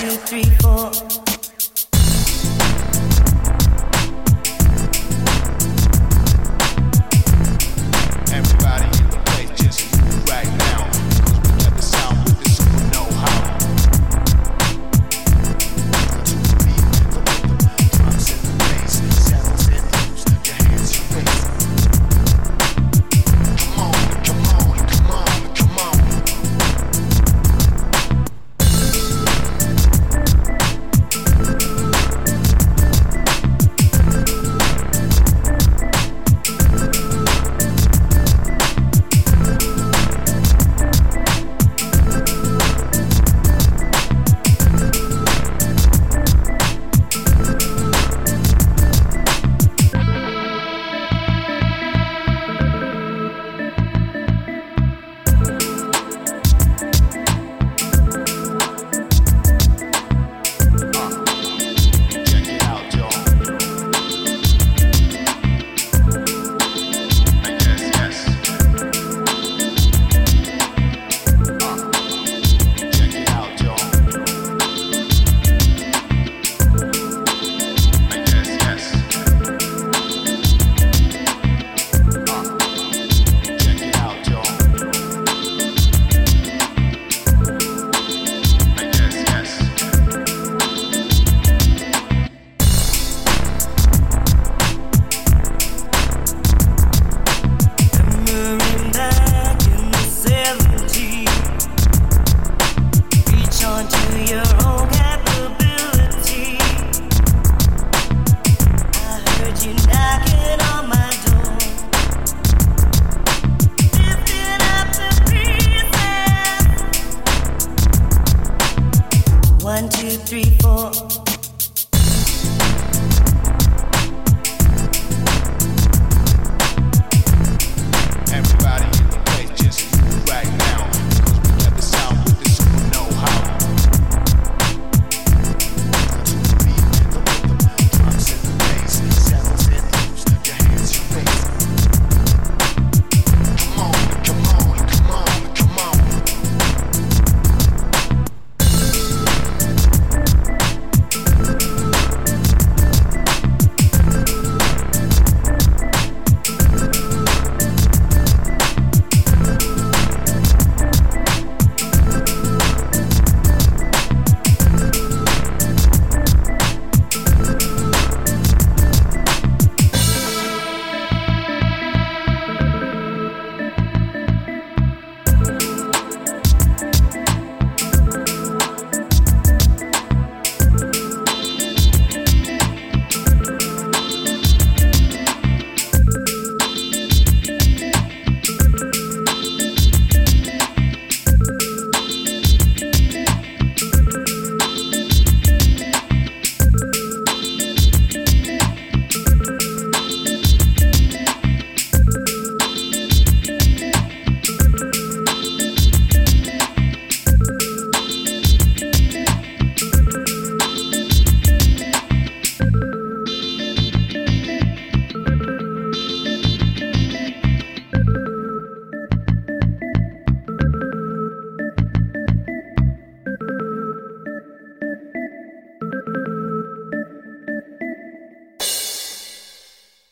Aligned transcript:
two, 0.00 0.10
three, 0.10 0.44
four. 0.60 1.33